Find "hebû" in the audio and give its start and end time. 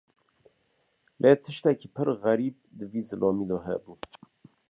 3.65-3.93